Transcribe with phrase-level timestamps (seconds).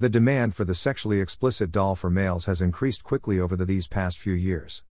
[0.00, 3.88] The demand for the sexually explicit doll for males has increased quickly over the, these
[3.88, 4.84] past few years.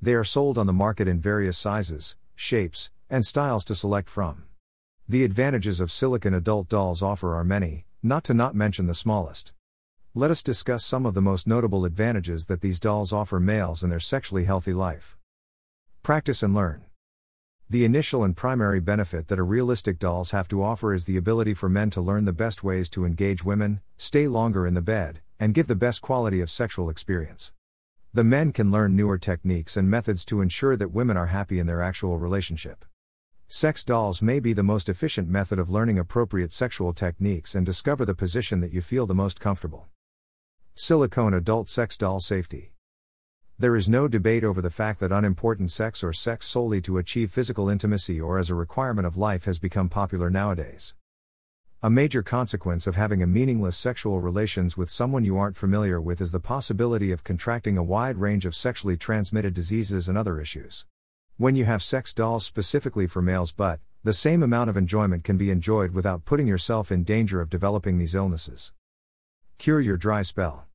[0.00, 4.44] They are sold on the market in various sizes, shapes, and styles to select from.
[5.08, 9.52] The advantages of silicone adult dolls offer are many, not to not mention the smallest.
[10.14, 13.90] Let us discuss some of the most notable advantages that these dolls offer males in
[13.90, 15.16] their sexually healthy life.
[16.04, 16.84] Practice and learn.
[17.72, 21.54] The initial and primary benefit that a realistic dolls have to offer is the ability
[21.54, 25.22] for men to learn the best ways to engage women, stay longer in the bed,
[25.40, 27.50] and give the best quality of sexual experience.
[28.12, 31.66] The men can learn newer techniques and methods to ensure that women are happy in
[31.66, 32.84] their actual relationship.
[33.48, 38.04] Sex dolls may be the most efficient method of learning appropriate sexual techniques and discover
[38.04, 39.88] the position that you feel the most comfortable.
[40.74, 42.74] Silicone adult sex doll safety.
[43.62, 47.30] There is no debate over the fact that unimportant sex or sex solely to achieve
[47.30, 50.96] physical intimacy or as a requirement of life has become popular nowadays.
[51.80, 56.20] A major consequence of having a meaningless sexual relations with someone you aren't familiar with
[56.20, 60.84] is the possibility of contracting a wide range of sexually transmitted diseases and other issues.
[61.36, 65.36] When you have sex dolls specifically for males, but the same amount of enjoyment can
[65.36, 68.72] be enjoyed without putting yourself in danger of developing these illnesses.
[69.58, 70.66] Cure your dry spell.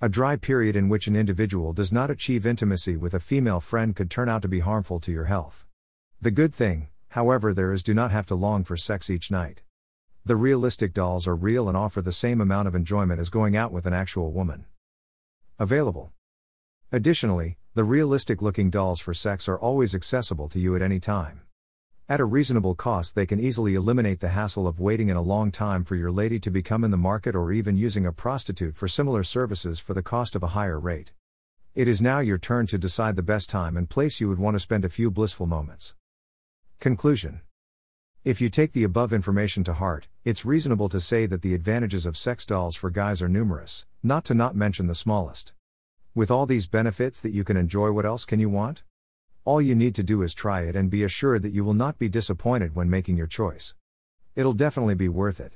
[0.00, 3.96] A dry period in which an individual does not achieve intimacy with a female friend
[3.96, 5.66] could turn out to be harmful to your health.
[6.20, 9.62] The good thing, however, there is do not have to long for sex each night.
[10.24, 13.72] The realistic dolls are real and offer the same amount of enjoyment as going out
[13.72, 14.66] with an actual woman.
[15.58, 16.12] Available.
[16.92, 21.40] Additionally, the realistic looking dolls for sex are always accessible to you at any time.
[22.10, 25.50] At a reasonable cost, they can easily eliminate the hassle of waiting in a long
[25.50, 28.88] time for your lady to become in the market or even using a prostitute for
[28.88, 31.12] similar services for the cost of a higher rate.
[31.74, 34.54] It is now your turn to decide the best time and place you would want
[34.54, 35.94] to spend a few blissful moments.
[36.80, 37.42] Conclusion
[38.24, 42.06] If you take the above information to heart, it's reasonable to say that the advantages
[42.06, 45.52] of sex dolls for guys are numerous, not to not mention the smallest.
[46.14, 48.82] With all these benefits that you can enjoy, what else can you want?
[49.48, 51.98] All you need to do is try it and be assured that you will not
[51.98, 53.74] be disappointed when making your choice.
[54.36, 55.54] It'll definitely be worth it.